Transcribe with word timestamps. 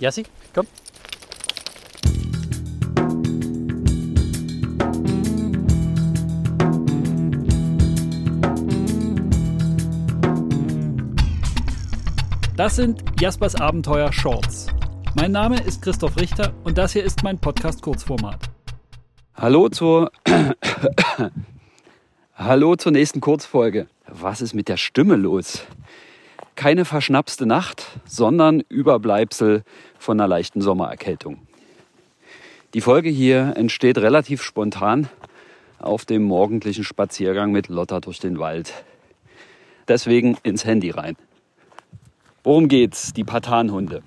Jassi, 0.00 0.24
komm. 0.54 0.66
Das 12.56 12.76
sind 12.76 13.02
Jaspers 13.18 13.54
Abenteuer 13.54 14.12
Shorts. 14.12 14.66
Mein 15.14 15.32
Name 15.32 15.60
ist 15.62 15.82
Christoph 15.82 16.16
Richter 16.16 16.52
und 16.64 16.78
das 16.78 16.92
hier 16.92 17.02
ist 17.02 17.22
mein 17.22 17.38
Podcast 17.38 17.82
Kurzformat. 17.82 18.38
Hallo 19.34 19.68
zur 19.68 20.12
Hallo 22.34 22.76
zur 22.76 22.92
nächsten 22.92 23.20
Kurzfolge. 23.20 23.88
Was 24.06 24.40
ist 24.40 24.54
mit 24.54 24.68
der 24.68 24.76
Stimme 24.76 25.16
los? 25.16 25.64
Keine 26.54 26.84
verschnapste 26.84 27.46
Nacht, 27.46 27.86
sondern 28.04 28.60
Überbleibsel 28.68 29.64
von 29.98 30.20
einer 30.20 30.28
leichten 30.28 30.60
Sommererkältung. 30.60 31.38
Die 32.74 32.80
Folge 32.80 33.08
hier 33.08 33.54
entsteht 33.56 33.98
relativ 33.98 34.42
spontan 34.42 35.08
auf 35.78 36.04
dem 36.04 36.22
morgendlichen 36.22 36.84
Spaziergang 36.84 37.52
mit 37.52 37.68
Lotta 37.68 38.00
durch 38.00 38.18
den 38.18 38.38
Wald. 38.38 38.72
Deswegen 39.88 40.38
ins 40.42 40.64
Handy 40.64 40.90
rein. 40.90 41.16
Worum 42.44 42.68
geht's? 42.68 43.12
Die 43.12 43.24
Patanhunde. 43.24 44.02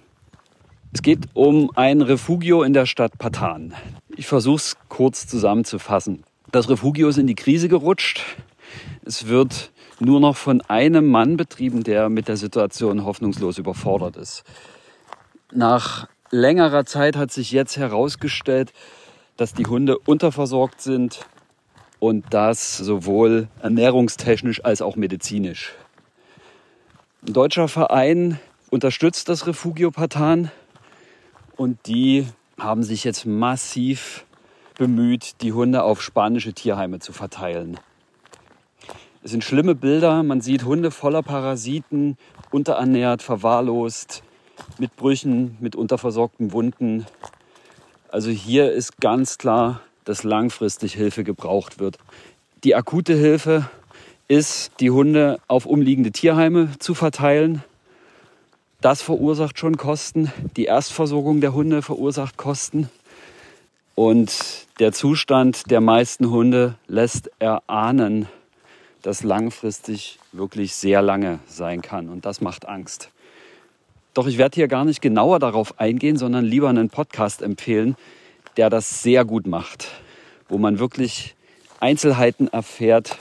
Es 0.94 1.02
geht 1.02 1.28
um 1.34 1.72
ein 1.76 2.02
Refugio 2.02 2.64
in 2.64 2.74
der 2.74 2.86
Stadt 2.86 3.18
Patan. 3.18 3.74
Ich 4.16 4.28
versuche 4.28 4.56
es 4.56 4.78
kurz 4.88 5.28
zusammenzufassen. 5.28 6.24
Das 6.52 6.70
Refugio 6.70 7.10
ist 7.10 7.18
in 7.18 7.28
die 7.28 7.36
Krise 7.36 7.68
gerutscht. 7.68 8.24
Es 9.04 9.28
wird 9.28 9.72
nur 10.00 10.20
noch 10.20 10.36
von 10.36 10.62
einem 10.62 11.08
Mann 11.08 11.38
betrieben, 11.38 11.84
der 11.84 12.10
mit 12.10 12.28
der 12.28 12.38
Situation 12.38 13.06
hoffnungslos 13.06 13.58
überfordert 13.58 14.18
ist. 14.18 14.44
Nach 15.52 16.08
längerer 16.32 16.86
Zeit 16.86 17.16
hat 17.16 17.32
sich 17.32 17.52
jetzt 17.52 17.78
herausgestellt, 17.78 18.74
dass 19.38 19.54
die 19.54 19.66
Hunde 19.66 19.98
unterversorgt 19.98 20.82
sind 20.82 21.26
und 22.00 22.26
das 22.32 22.78
sowohl 22.78 23.48
ernährungstechnisch 23.62 24.64
als 24.64 24.82
auch 24.82 24.96
medizinisch. 24.96 25.74
Ein 27.26 27.34
deutscher 27.34 27.68
Verein 27.68 28.40
unterstützt 28.70 29.30
das 29.30 29.48
Refugio 29.48 29.92
Patan 29.92 30.52
und 31.56 31.88
die 31.88 32.28
haben 32.60 32.84
sich 32.84 33.04
jetzt 33.04 33.26
massiv 33.26 34.26
bemüht, 34.78 35.42
die 35.42 35.54
Hunde 35.54 35.84
auf 35.84 36.02
spanische 36.02 36.54
Tierheime 36.54 37.00
zu 37.00 37.14
verteilen. 37.14 37.80
Es 39.26 39.32
sind 39.32 39.44
schlimme 39.44 39.74
Bilder. 39.74 40.22
Man 40.22 40.40
sieht 40.40 40.66
Hunde 40.66 40.92
voller 40.92 41.24
Parasiten, 41.24 42.16
unterernährt, 42.52 43.24
verwahrlost, 43.24 44.22
mit 44.78 44.96
Brüchen, 44.98 45.58
mit 45.60 45.76
unterversorgten 45.76 46.52
Wunden. 46.52 47.08
Also 48.10 48.30
hier 48.30 48.72
ist 48.72 49.02
ganz 49.02 49.40
klar, 49.40 49.82
dass 50.04 50.22
langfristig 50.22 50.94
Hilfe 50.94 51.24
gebraucht 51.24 51.80
wird. 51.80 51.98
Die 52.64 52.76
akute 52.76 53.16
Hilfe 53.16 53.68
ist, 54.28 54.74
die 54.80 54.92
Hunde 54.92 55.40
auf 55.48 55.66
umliegende 55.66 56.12
Tierheime 56.12 56.70
zu 56.78 56.94
verteilen. 56.94 57.64
Das 58.80 59.02
verursacht 59.02 59.58
schon 59.58 59.76
Kosten. 59.76 60.32
Die 60.56 60.66
Erstversorgung 60.66 61.42
der 61.42 61.56
Hunde 61.56 61.82
verursacht 61.82 62.38
Kosten. 62.38 62.92
Und 63.96 64.68
der 64.78 64.92
Zustand 64.92 65.72
der 65.72 65.82
meisten 65.82 66.30
Hunde 66.30 66.76
lässt 66.86 67.32
erahnen, 67.40 68.28
dass 69.06 69.22
langfristig 69.22 70.18
wirklich 70.32 70.74
sehr 70.74 71.04
lange 71.04 71.38
sein 71.46 71.84
kann. 71.84 72.10
Und 72.10 72.26
das 72.26 72.42
macht 72.42 72.68
Angst. 72.68 73.12
Doch 74.16 74.26
ich 74.26 74.40
werde 74.40 74.56
hier 74.56 74.68
gar 74.68 74.84
nicht 74.84 75.00
genauer 75.00 75.38
darauf 75.38 75.80
eingehen, 75.80 76.18
sondern 76.18 76.44
lieber 76.44 76.70
einen 76.70 76.90
Podcast 76.90 77.44
empfehlen, 77.44 77.98
der 78.58 78.72
das 78.72 79.04
sehr 79.04 79.24
gut 79.24 79.46
macht, 79.46 79.92
wo 80.50 80.58
man 80.58 80.80
wirklich 80.80 81.36
Einzelheiten 81.80 82.48
erfährt 82.48 83.20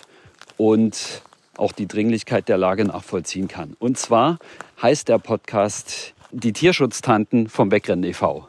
und 0.57 1.21
auch 1.59 1.73
die 1.73 1.87
Dringlichkeit 1.87 2.49
der 2.49 2.57
Lage 2.57 2.87
nachvollziehen 2.87 3.49
kann. 3.49 3.77
Und 3.79 3.99
zwar 3.99 4.39
heißt 4.81 5.11
der 5.11 5.19
Podcast 5.19 6.15
Die 6.31 6.55
Tierschutztanten 6.55 7.51
vom 7.51 7.71
Wegrennen 7.71 8.05
e.V. 8.05 8.49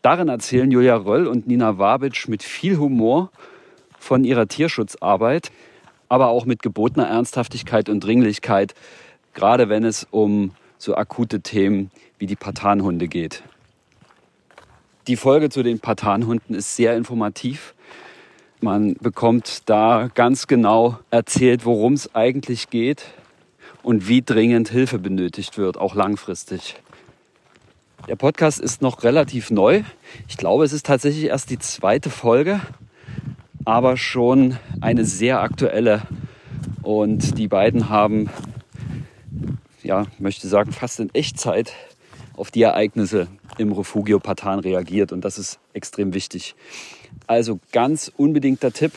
Darin 0.00 0.28
erzählen 0.28 0.70
Julia 0.70 0.94
Röll 0.94 1.26
und 1.26 1.48
Nina 1.48 1.78
Wabitsch 1.78 2.28
mit 2.28 2.44
viel 2.44 2.78
Humor 2.78 3.32
von 3.98 4.22
ihrer 4.22 4.46
Tierschutzarbeit, 4.46 5.50
aber 6.14 6.28
auch 6.28 6.46
mit 6.46 6.62
gebotener 6.62 7.06
Ernsthaftigkeit 7.06 7.88
und 7.88 8.00
Dringlichkeit, 8.00 8.74
gerade 9.34 9.68
wenn 9.68 9.84
es 9.84 10.06
um 10.10 10.52
so 10.78 10.96
akute 10.96 11.40
Themen 11.40 11.90
wie 12.18 12.26
die 12.26 12.36
Patanhunde 12.36 13.08
geht. 13.08 13.42
Die 15.06 15.16
Folge 15.16 15.50
zu 15.50 15.62
den 15.62 15.80
Patanhunden 15.80 16.54
ist 16.54 16.76
sehr 16.76 16.96
informativ 16.96 17.74
man 18.64 18.94
bekommt 18.94 19.68
da 19.68 20.08
ganz 20.14 20.46
genau 20.46 20.98
erzählt, 21.10 21.66
worum 21.66 21.92
es 21.92 22.14
eigentlich 22.14 22.70
geht 22.70 23.04
und 23.82 24.08
wie 24.08 24.22
dringend 24.22 24.70
Hilfe 24.70 24.98
benötigt 24.98 25.58
wird, 25.58 25.76
auch 25.76 25.94
langfristig. 25.94 26.76
Der 28.08 28.16
Podcast 28.16 28.60
ist 28.60 28.80
noch 28.80 29.02
relativ 29.02 29.50
neu. 29.50 29.82
Ich 30.28 30.38
glaube, 30.38 30.64
es 30.64 30.72
ist 30.72 30.86
tatsächlich 30.86 31.24
erst 31.24 31.50
die 31.50 31.58
zweite 31.58 32.08
Folge, 32.08 32.62
aber 33.64 33.96
schon 33.96 34.56
eine 34.80 35.04
sehr 35.04 35.40
aktuelle. 35.40 36.02
Und 36.82 37.38
die 37.38 37.48
beiden 37.48 37.88
haben, 37.88 38.28
ja, 39.82 40.06
möchte 40.18 40.48
sagen, 40.48 40.72
fast 40.72 41.00
in 41.00 41.14
Echtzeit 41.14 41.72
auf 42.36 42.50
die 42.50 42.62
Ereignisse 42.62 43.28
im 43.58 43.72
Refugio 43.72 44.18
Patan 44.18 44.58
reagiert. 44.58 45.12
Und 45.12 45.24
das 45.24 45.38
ist 45.38 45.58
extrem 45.72 46.14
wichtig. 46.14 46.54
Also 47.26 47.60
ganz 47.72 48.12
unbedingter 48.16 48.72
Tipp, 48.72 48.92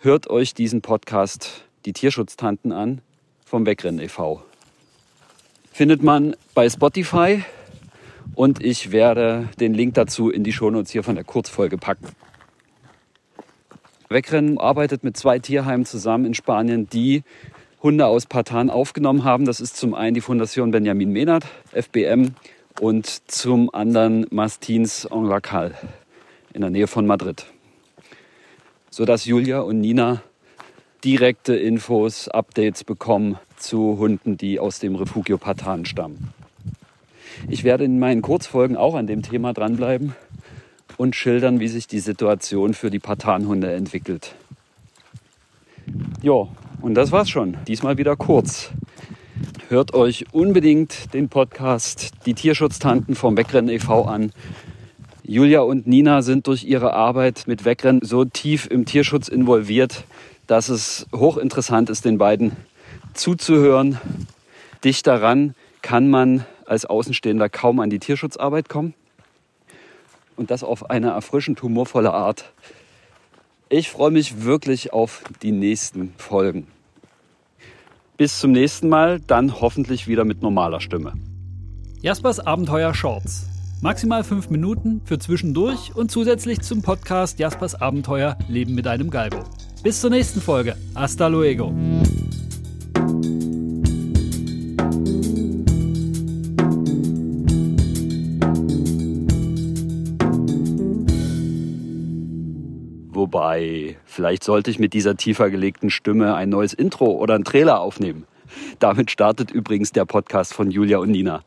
hört 0.00 0.28
euch 0.28 0.54
diesen 0.54 0.82
Podcast 0.82 1.64
Die 1.84 1.92
Tierschutztanten 1.92 2.72
an 2.72 3.00
vom 3.44 3.66
Wegrennen 3.66 4.00
e.V. 4.00 4.42
Findet 5.72 6.02
man 6.02 6.34
bei 6.54 6.68
Spotify 6.68 7.44
und 8.34 8.62
ich 8.62 8.92
werde 8.92 9.48
den 9.60 9.74
Link 9.74 9.94
dazu 9.94 10.30
in 10.30 10.44
die 10.44 10.52
Shownotes 10.52 10.90
hier 10.90 11.02
von 11.02 11.14
der 11.14 11.24
Kurzfolge 11.24 11.78
packen. 11.78 12.08
Wegrennen 14.12 14.58
arbeitet 14.58 15.04
mit 15.04 15.16
zwei 15.16 15.38
Tierheimen 15.38 15.84
zusammen 15.84 16.24
in 16.26 16.34
Spanien, 16.34 16.88
die 16.88 17.22
Hunde 17.82 18.06
aus 18.06 18.26
Patan 18.26 18.70
aufgenommen 18.70 19.24
haben. 19.24 19.44
Das 19.44 19.60
ist 19.60 19.76
zum 19.76 19.94
einen 19.94 20.14
die 20.14 20.20
Fundation 20.20 20.70
Benjamin 20.70 21.10
Menard, 21.10 21.44
FBM, 21.72 22.34
und 22.80 23.30
zum 23.30 23.72
anderen 23.74 24.26
Mastins 24.30 25.04
en 25.04 25.24
Lacal 25.24 25.74
in 26.52 26.60
der 26.60 26.70
Nähe 26.70 26.86
von 26.86 27.06
Madrid. 27.06 27.46
Sodass 28.90 29.24
Julia 29.24 29.60
und 29.60 29.80
Nina 29.80 30.22
direkte 31.04 31.54
Infos, 31.54 32.28
Updates 32.28 32.84
bekommen 32.84 33.38
zu 33.56 33.98
Hunden, 33.98 34.36
die 34.36 34.58
aus 34.60 34.78
dem 34.78 34.94
Refugio 34.94 35.38
Patan 35.38 35.84
stammen. 35.84 36.32
Ich 37.48 37.64
werde 37.64 37.84
in 37.84 37.98
meinen 37.98 38.22
Kurzfolgen 38.22 38.76
auch 38.76 38.94
an 38.94 39.06
dem 39.06 39.22
Thema 39.22 39.52
dranbleiben 39.52 40.14
und 40.96 41.16
schildern, 41.16 41.60
wie 41.60 41.68
sich 41.68 41.86
die 41.86 42.00
Situation 42.00 42.74
für 42.74 42.90
die 42.90 42.98
Patanhunde 42.98 43.72
entwickelt. 43.72 44.34
Ja, 46.22 46.48
und 46.80 46.94
das 46.94 47.12
war's 47.12 47.30
schon. 47.30 47.56
Diesmal 47.66 47.98
wieder 47.98 48.16
kurz. 48.16 48.70
Hört 49.68 49.94
euch 49.94 50.26
unbedingt 50.32 51.14
den 51.14 51.28
Podcast 51.28 52.12
Die 52.26 52.34
Tierschutztanten 52.34 53.14
vom 53.14 53.36
Wegrennen 53.36 53.70
e.V. 53.70 54.04
an. 54.04 54.32
Julia 55.24 55.60
und 55.60 55.86
Nina 55.86 56.22
sind 56.22 56.46
durch 56.46 56.64
ihre 56.64 56.92
Arbeit 56.92 57.44
mit 57.46 57.64
Wegrennen 57.64 58.02
so 58.02 58.24
tief 58.24 58.66
im 58.70 58.84
Tierschutz 58.84 59.28
involviert, 59.28 60.04
dass 60.46 60.68
es 60.68 61.06
hochinteressant 61.14 61.90
ist, 61.90 62.04
den 62.04 62.18
beiden 62.18 62.52
zuzuhören. 63.14 63.98
Dicht 64.84 65.06
daran 65.06 65.54
kann 65.80 66.10
man 66.10 66.44
als 66.66 66.84
Außenstehender 66.84 67.48
kaum 67.48 67.80
an 67.80 67.90
die 67.90 67.98
Tierschutzarbeit 67.98 68.68
kommen. 68.68 68.94
Und 70.36 70.50
das 70.50 70.64
auf 70.64 70.90
eine 70.90 71.10
erfrischend 71.10 71.62
humorvolle 71.62 72.12
Art. 72.12 72.52
Ich 73.68 73.90
freue 73.90 74.10
mich 74.10 74.44
wirklich 74.44 74.92
auf 74.92 75.22
die 75.42 75.52
nächsten 75.52 76.14
Folgen. 76.18 76.66
Bis 78.16 78.38
zum 78.38 78.52
nächsten 78.52 78.88
Mal, 78.88 79.20
dann 79.20 79.60
hoffentlich 79.60 80.06
wieder 80.06 80.24
mit 80.24 80.42
normaler 80.42 80.80
Stimme. 80.80 81.14
Jaspers 82.02 82.40
Abenteuer 82.40 82.94
Shorts. 82.94 83.46
Maximal 83.80 84.22
fünf 84.22 84.48
Minuten 84.48 85.00
für 85.04 85.18
zwischendurch 85.18 85.94
und 85.96 86.10
zusätzlich 86.10 86.60
zum 86.60 86.82
Podcast 86.82 87.38
Jaspers 87.38 87.74
Abenteuer 87.74 88.38
Leben 88.48 88.74
mit 88.74 88.86
einem 88.86 89.10
Galgo. 89.10 89.42
Bis 89.82 90.00
zur 90.00 90.10
nächsten 90.10 90.40
Folge. 90.40 90.76
Hasta 90.94 91.26
luego. 91.26 91.74
Wobei, 103.32 103.96
vielleicht 104.04 104.44
sollte 104.44 104.70
ich 104.70 104.78
mit 104.78 104.92
dieser 104.92 105.16
tiefer 105.16 105.48
gelegten 105.48 105.88
Stimme 105.88 106.34
ein 106.34 106.50
neues 106.50 106.74
Intro 106.74 107.12
oder 107.12 107.34
einen 107.34 107.44
Trailer 107.44 107.80
aufnehmen. 107.80 108.26
Damit 108.78 109.10
startet 109.10 109.50
übrigens 109.50 109.90
der 109.90 110.04
Podcast 110.04 110.52
von 110.52 110.70
Julia 110.70 110.98
und 110.98 111.12
Nina. 111.12 111.42